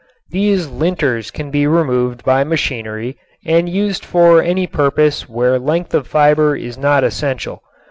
These 0.31 0.65
linters 0.67 1.29
can 1.31 1.51
be 1.51 1.67
removed 1.67 2.23
by 2.25 2.43
machinery 2.43 3.17
and 3.45 3.69
used 3.69 4.03
for 4.03 4.41
any 4.41 4.65
purpose 4.65 5.29
where 5.29 5.59
length 5.59 5.93
of 5.93 6.07
fiber 6.07 6.55
is 6.55 6.75
not 6.75 7.03
essential. 7.03 7.61